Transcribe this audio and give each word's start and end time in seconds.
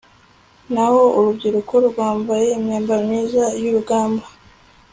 naho 0.73 1.01
urubyiruko 1.17 1.73
rwambaye 1.87 2.45
imyambaro 2.57 3.01
myiza 3.09 3.43
y'urugamba 3.61 4.25